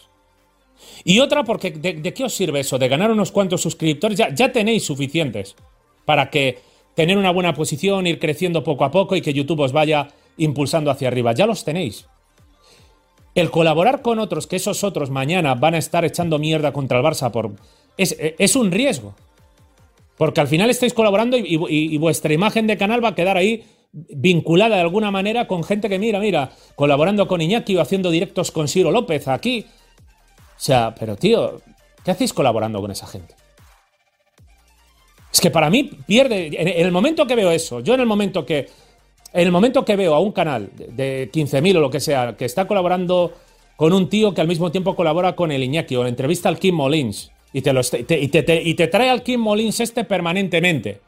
[1.03, 2.77] Y otra, porque ¿de, qué os sirve eso?
[2.77, 4.19] De ganar unos cuantos suscriptores.
[4.19, 5.55] Ya, ya tenéis suficientes
[6.05, 6.59] para que
[6.93, 10.91] tener una buena posición, ir creciendo poco a poco y que YouTube os vaya impulsando
[10.91, 11.33] hacia arriba.
[11.33, 12.05] Ya los tenéis.
[13.35, 17.03] El colaborar con otros, que esos otros mañana van a estar echando mierda contra el
[17.03, 17.51] Barça por.
[17.97, 19.13] Es, un riesgo.
[20.17, 24.75] Porque al final estáis colaborando y, vuestra imagen de canal va a quedar ahí vinculada
[24.75, 28.69] de alguna manera con gente que mira, mira, colaborando con Iñaki o haciendo directos con
[28.69, 29.65] Ciro López aquí.
[29.67, 31.61] O sea, pero tío,
[32.03, 33.35] ¿qué hacéis colaborando con esa gente?
[35.35, 36.47] Es que para mí pierde.
[36.57, 38.69] En el momento que veo eso, yo en el momento que.
[39.35, 42.45] En el momento que veo a un canal de 15.000 o lo que sea, que
[42.45, 43.33] está colaborando
[43.75, 46.57] con un tío que al mismo tiempo colabora con el Iñaki o la entrevista al
[46.57, 48.27] Kim Molins y te, lo, y
[48.75, 51.01] te trae al Kim Molins este permanentemente,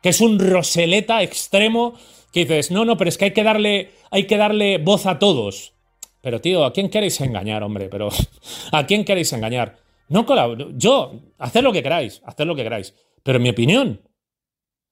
[0.00, 1.94] que es un roseleta extremo
[2.32, 5.18] que dices, no, no, pero es que hay que darle, hay que darle voz a
[5.18, 5.72] todos.
[6.20, 7.88] Pero tío, ¿a quién queréis engañar, hombre?
[7.88, 8.10] Pero
[8.70, 9.76] ¿a quién queréis engañar?
[10.08, 10.24] No
[10.76, 12.94] Yo, haced lo que queráis, haced lo que queráis.
[13.24, 14.02] Pero en mi opinión,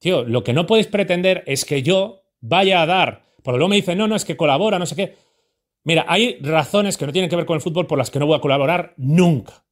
[0.00, 3.24] tío, lo que no podéis pretender es que yo vaya a dar.
[3.42, 5.16] Porque luego me dicen, no, no, es que colabora, no sé qué.
[5.84, 8.26] Mira, hay razones que no tienen que ver con el fútbol por las que no
[8.26, 9.66] voy a colaborar nunca.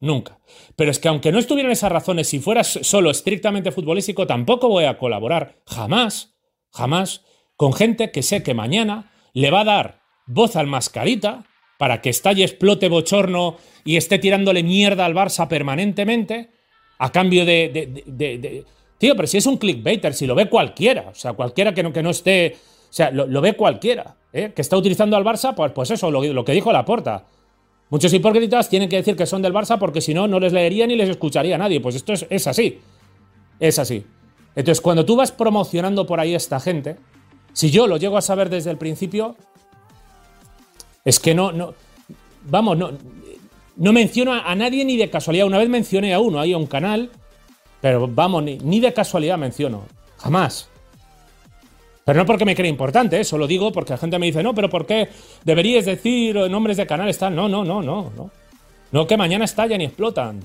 [0.00, 0.38] Nunca.
[0.76, 4.84] Pero es que aunque no estuvieran esas razones, si fuera solo estrictamente futbolístico, tampoco voy
[4.84, 6.34] a colaborar jamás
[6.74, 7.22] jamás,
[7.56, 11.44] con gente que sé que mañana le va a dar voz al mascarita
[11.78, 16.50] para que estalle, explote bochorno y esté tirándole mierda al Barça permanentemente,
[16.98, 18.64] a cambio de...
[19.04, 21.92] Tío, pero si es un clickbaiter, si lo ve cualquiera, o sea, cualquiera que no,
[21.92, 22.56] que no esté...
[22.88, 24.52] O sea, lo, ve cualquiera, ¿eh?
[24.56, 27.26] que está utilizando al Barça, pues, pues eso, lo, lo que dijo Laporta.
[27.90, 30.86] Muchos hipócritas tienen que decir que son del Barça porque si no, no les leería
[30.86, 31.82] ni les escucharía a nadie.
[31.82, 32.80] Pues esto es, es así.
[33.60, 34.06] Es así.
[34.56, 36.96] Entonces, cuando tú vas promocionando por ahí a esta gente,
[37.52, 39.36] si yo lo llego a saber desde el principio,
[41.04, 41.74] es que no, no,
[42.44, 42.92] vamos, no,
[43.76, 45.46] no menciono a nadie ni de casualidad.
[45.46, 47.10] Una vez mencioné a uno, ahí a un canal,
[47.84, 49.82] pero vamos, ni, de casualidad menciono,
[50.16, 50.70] jamás.
[52.06, 54.54] Pero no porque me cree importante, eso lo digo porque la gente me dice, no,
[54.54, 55.10] pero ¿por qué
[55.44, 57.36] deberías decir nombres de canales tal?
[57.36, 58.30] No, no, no, no, no.
[58.90, 60.40] No que mañana estallan y explotan.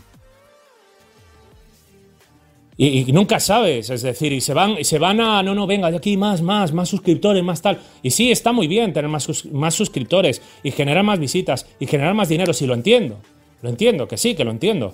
[2.76, 5.90] Y, nunca sabes, es decir, y se van, y se van a, no, no, venga,
[5.90, 7.80] de aquí más, más, más suscriptores, más tal.
[8.04, 12.16] Y sí, está muy bien tener más, más suscriptores y generar más visitas y generar
[12.16, 13.16] más dinero, sí lo entiendo.
[13.62, 14.94] Lo entiendo, que sí, que lo entiendo.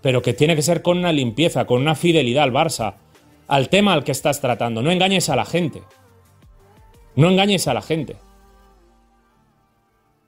[0.00, 2.94] Pero que tiene que ser con una limpieza, con una fidelidad al Barça,
[3.48, 4.82] al tema al que estás tratando.
[4.82, 5.82] No engañes a la gente.
[7.16, 8.16] No engañes a la gente.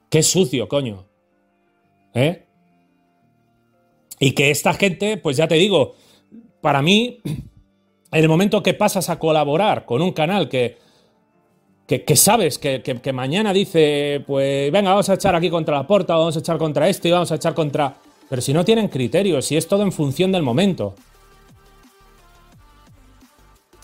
[0.08, 1.04] Qué sucio, coño.
[2.14, 2.46] ¿Eh?
[4.18, 5.94] Y que esta gente, pues ya te digo,
[6.60, 10.78] para mí, en el momento que pasas a colaborar con un canal que,
[11.86, 16.36] que, sabes que, mañana dice, pues venga, vamos a echar aquí contra la puerta, vamos
[16.36, 17.96] a echar contra este y vamos a echar contra...
[18.30, 20.94] Pero si no tienen criterios, si es todo en función del momento.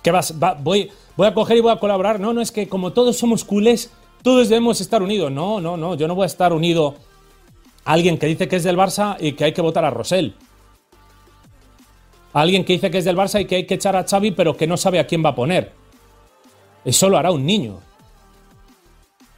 [0.02, 0.35] ¿Qué vas?
[0.62, 2.18] voy, voy a coger y voy a colaborar.
[2.18, 3.90] No, no, es que como todos somos culés,
[4.22, 5.30] todos debemos estar unidos.
[5.30, 6.94] No, no, no, yo no voy a estar unido
[7.85, 10.35] a alguien que dice que es del Barça y que hay que votar a Rosell
[12.40, 14.56] alguien que dice que es del Barça y que hay que echar a Xavi, pero
[14.56, 15.72] que no sabe a quién va a poner.
[16.85, 17.80] Eso lo hará un niño.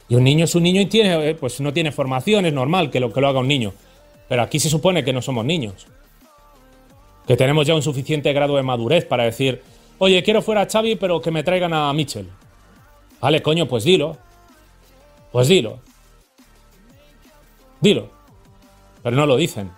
[0.09, 2.89] Y un niño es un niño y tiene, eh, pues no tiene formación, es normal
[2.89, 3.73] que lo, que lo haga un niño.
[4.29, 5.87] Pero aquí se supone que no somos niños.
[7.27, 9.61] Que tenemos ya un suficiente grado de madurez para decir,
[9.97, 12.29] oye, quiero fuera a Xavi, pero que me traigan a Mitchell.
[13.19, 14.17] Vale, coño, pues dilo.
[15.31, 15.79] Pues dilo.
[17.81, 18.09] Dilo.
[19.03, 19.71] Pero no lo dicen.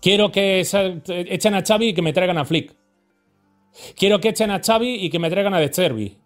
[0.00, 2.74] Quiero que echen a Xavi y que me traigan a Flick.
[3.96, 6.16] Quiero que echen a Xavi y que me traigan a De Cervi.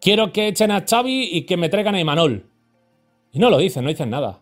[0.00, 2.46] Quiero que echen a Xavi y que me traigan a Imanol.
[3.32, 4.40] Y no lo dicen, no dicen nada.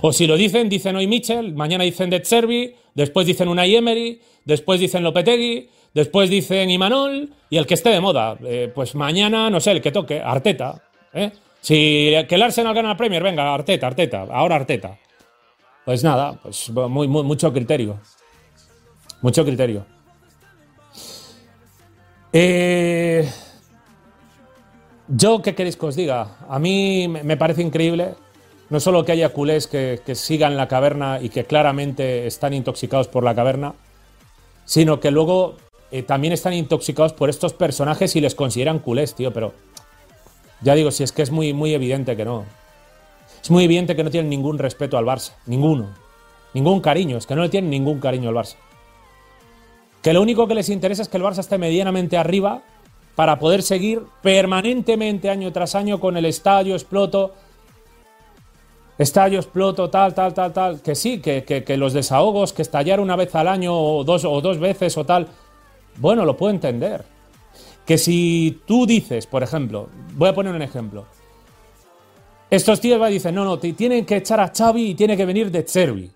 [0.00, 4.20] O si lo dicen, dicen hoy Mitchell, mañana dicen De Cervi, después dicen una Emery,
[4.44, 8.36] después dicen Lopetegui, después dicen Imanol y el que esté de moda.
[8.44, 10.82] Eh, pues mañana, no sé, el que toque, Arteta.
[11.12, 11.30] ¿eh?
[11.60, 14.98] Si que el Arsenal gana la Premier, venga, Arteta, Arteta, ahora Arteta.
[15.84, 18.00] Pues nada, pues muy, mucho criterio.
[19.20, 19.84] Mucho criterio.
[22.32, 23.28] Eh,
[25.08, 26.38] yo, ¿qué queréis que os diga?
[26.48, 28.14] A mí me parece increíble
[28.74, 33.22] no solo que haya culés que, sigan la caverna y que claramente están intoxicados por
[33.22, 33.74] la caverna,
[34.64, 35.54] sino que luego
[35.92, 39.52] eh, también están intoxicados por estos personajes y les consideran culés, tío, pero
[40.60, 42.46] ya digo, si es que es muy, muy evidente que no.
[43.40, 45.90] Es muy evidente que no tienen ningún respeto al Barça, ninguno.
[46.52, 48.56] Ningún cariño, es que no le tienen ningún cariño al Barça.
[50.02, 52.62] Que lo único que les interesa es que el Barça esté medianamente arriba
[53.14, 57.34] para poder seguir permanentemente año tras año con el estadio exploto,
[58.98, 60.80] estallo, exploto, tal, tal, tal, tal.
[60.82, 64.40] Que sí, que, que, los desahogos, que estallar una vez al año o dos, o
[64.40, 65.28] dos veces o tal,
[65.96, 67.04] bueno, lo puedo entender.
[67.86, 71.06] Que si tú dices, por ejemplo, voy a poner un ejemplo.
[72.50, 75.24] Estos tíos van y dicen, no, no, tienen que echar a Xavi y tiene que
[75.24, 76.10] venir de Chervi.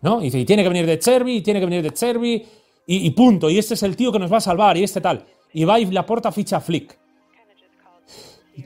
[0.00, 0.20] ¿No?
[0.20, 2.46] Y dice, y tiene que venir de Chervi, y tiene que venir de Chervi,
[2.86, 3.50] y, punto.
[3.50, 5.24] Y este es el tío que nos va a salvar, y este tal.
[5.52, 6.98] Y va y la porta ficha Flick.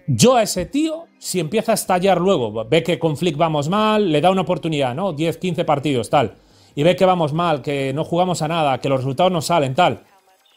[0.06, 4.10] Yo a ese tío, si empieza a estallar luego, ve que con Flick vamos mal,
[4.10, 5.12] le da una oportunidad, ¿no?
[5.12, 6.34] 10, 15 partidos, tal.
[6.74, 9.74] Y ve que vamos mal, que no jugamos a nada, que los resultados no salen,
[9.74, 10.04] tal.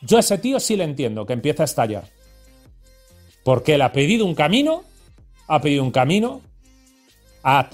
[0.02, 2.06] Yo a ese tío sí le entiendo, que empieza a estallar.
[3.44, 4.84] Porque él ha pedido un camino,
[5.48, 6.42] ha pedido un camino,
[7.44, 7.70] ha,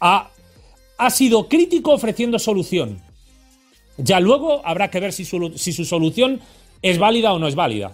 [0.00, 3.02] ha, sido crítico ofreciendo solución.
[3.96, 6.40] Ya luego habrá que ver si si su solución
[6.82, 7.92] es válida o no es válida.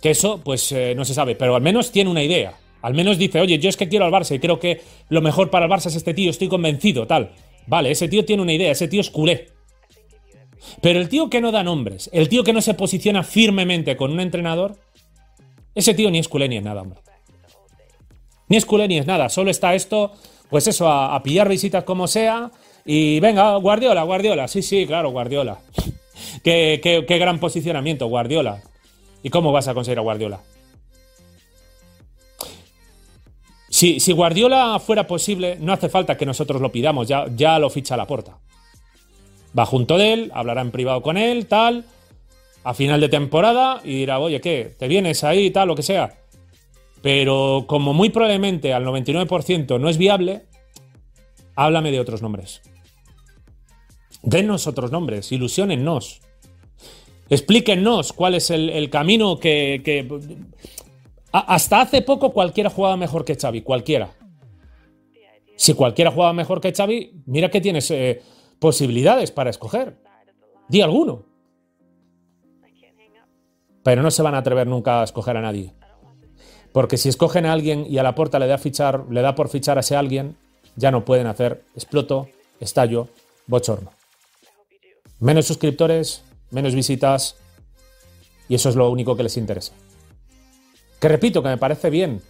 [0.00, 2.54] Que eso, pues eh, no se sabe, pero al menos tiene una idea.
[2.82, 5.50] Al menos dice, oye, yo es que quiero al Barça y creo que lo mejor
[5.50, 7.32] para el Barça es este tío, estoy convencido, tal.
[7.66, 9.48] Vale, ese tío tiene una idea, ese tío es culé.
[10.80, 14.12] Pero el tío que no da nombres, el tío que no se posiciona firmemente con
[14.12, 14.76] un entrenador,
[15.74, 17.00] ese tío ni es culé ni es nada, hombre.
[18.48, 20.12] Ni es culé ni es nada, solo está esto,
[20.48, 22.50] pues eso, a, pillar visitas como sea
[22.84, 25.58] y venga, Guardiola, Guardiola, sí, sí, claro, Guardiola.
[26.44, 28.62] qué, qué gran posicionamiento, Guardiola.
[29.26, 30.40] ¿Y cómo vas a conseguir a Guardiola?
[33.68, 37.96] Si, Guardiola fuera posible, no hace falta que nosotros lo pidamos, ya, ya lo ficha
[37.96, 38.38] la puerta.
[39.58, 41.86] Va junto de él, hablará en privado con él, tal,
[42.62, 44.76] a final de temporada y dirá, oye, ¿qué?
[44.78, 46.14] ¿Te vienes ahí, tal, lo que sea?
[47.02, 50.44] Pero como muy probablemente al 99% no es viable,
[51.56, 52.62] háblame de otros nombres.
[54.22, 56.20] Denos otros nombres, ilusionennos.
[57.28, 60.06] Explíquenos cuál es el, camino que,
[61.32, 64.14] hasta hace poco cualquiera jugaba mejor que Xavi, cualquiera.
[65.56, 68.22] Si cualquiera jugaba mejor que Xavi, mira que tienes eh,
[68.58, 69.96] posibilidades para escoger.
[70.68, 71.24] Di alguno.
[73.82, 75.72] Pero no se van a atrever nunca a escoger a nadie.
[76.72, 79.48] Porque si escogen a alguien y a la puerta le da, fichar, le da por
[79.48, 80.36] fichar a ese alguien,
[80.76, 82.28] ya no pueden hacer exploto,
[82.60, 83.08] estallo,
[83.46, 83.92] bochorno.
[85.20, 87.36] Menos suscriptores, menos visitas
[88.48, 89.72] y eso es lo único que les interesa.
[91.00, 92.22] Que repito, que me parece bien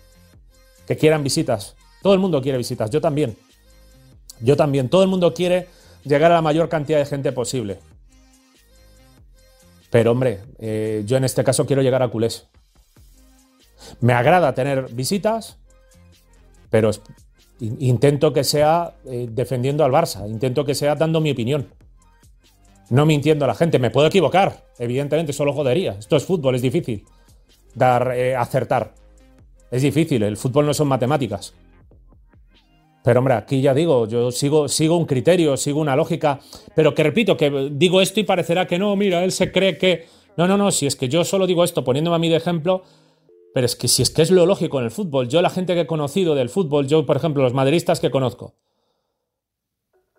[0.86, 1.76] que quieran visitas.
[2.02, 3.36] Todo el mundo quiere visitas, yo también.
[4.40, 4.88] Yo también.
[4.88, 5.68] Todo el mundo quiere
[6.04, 7.78] llegar a la mayor cantidad de gente posible.
[9.90, 12.46] Pero hombre, eh, yo en este caso quiero llegar a culés.
[14.00, 15.58] Me agrada tener visitas,
[16.70, 16.90] pero
[17.60, 21.68] intento que sea eh, defendiendo al Barça, intento que sea dando mi opinión
[22.90, 23.78] no mintiendo a la gente.
[23.78, 25.96] Me puedo equivocar, evidentemente, solo jodería.
[25.98, 27.04] Esto es fútbol, es difícil
[27.76, 28.94] dar, eh, acertar.
[29.70, 31.54] Es difícil, el fútbol no son matemáticas.
[33.04, 36.40] Pero hombre, aquí ya digo, yo sigo, sigo un criterio, sigo una lógica,
[36.74, 40.06] pero que repito, que digo esto y parecerá que no, mira, él se cree que...
[40.36, 42.82] No, no, no, si es que yo solo digo esto poniéndome a mí de ejemplo,
[43.54, 45.74] pero es que si es que es lo lógico en el fútbol, yo la gente
[45.74, 48.54] que he conocido del fútbol, yo por ejemplo los madridistas que conozco,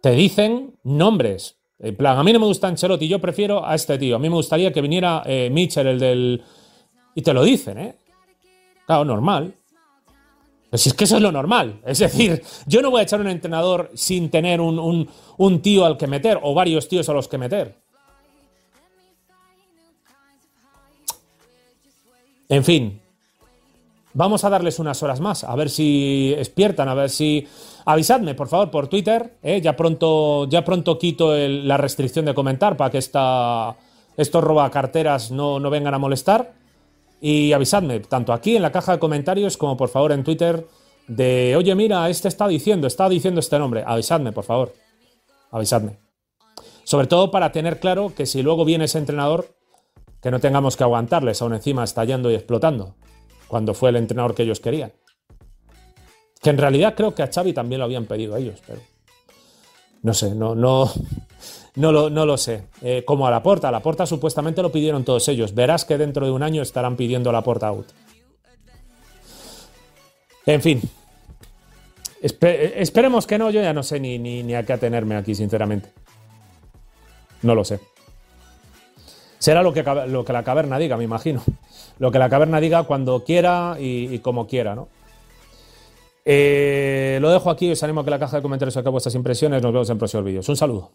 [0.01, 3.97] te dicen nombres, en plan, a mí no me gusta Ancelotti, yo prefiero a este
[3.97, 4.15] tío.
[4.15, 6.43] A mí me gustaría que viniera eh, Mitchell, el del.
[7.13, 7.95] Y te lo dicen, ¿eh?
[8.85, 9.53] Claro, normal.
[10.69, 11.79] Pues es que eso es lo normal.
[11.85, 15.97] Es decir, yo no voy a echar un entrenador sin tener un, un tío al
[15.97, 17.75] que meter o varios tíos a los que meter.
[22.49, 23.01] En fin,
[24.17, 27.47] vamos a darles unas horas más, a ver si despiertan, a ver si...
[27.85, 29.37] Avisadme, por favor, por Twitter.
[29.41, 29.61] ¿eh?
[29.61, 33.77] Ya, pronto, ya pronto quito la restricción de comentar para que esta,
[34.17, 36.51] estos robacarteras no, no vengan a molestar.
[37.21, 40.67] Y avisadme, tanto aquí en la caja de comentarios como por favor en Twitter,
[41.07, 43.83] de, oye, mira, este está diciendo, está diciendo este nombre.
[43.85, 44.73] Avisadme, por favor.
[45.51, 45.99] Avisadme.
[46.83, 49.55] Sobre todo para tener claro que si luego viene ese entrenador,
[50.21, 52.95] que no tengamos que aguantarles aún encima estallando y explotando,
[53.47, 54.93] cuando fue el entrenador que ellos querían.
[56.41, 58.79] Que en realidad creo que a Xavi también lo habían pedido ellos, pero
[60.03, 60.91] no sé, no, no,
[61.75, 62.65] no, lo, no lo sé.
[62.81, 65.53] Eh, como a la porta, a la porta supuestamente lo pidieron todos ellos.
[65.53, 67.87] Verás que dentro de un año estarán pidiendo la porta out.
[70.45, 70.81] En fin.
[72.21, 75.91] esperemos que no, yo ya no sé ni, ni, a qué atenerme aquí, sinceramente.
[77.41, 77.79] No lo sé.
[79.39, 81.43] Será lo que, lo que la caverna diga, me imagino.
[81.99, 84.87] Lo que la caverna diga cuando quiera y como quiera, ¿no?
[86.29, 89.63] Eh, lo dejo aquí, os animo a que la caja de comentarios saque vuestras impresiones.
[89.63, 90.49] Nos vemos en próximos vídeos.
[90.49, 90.91] Un saludo.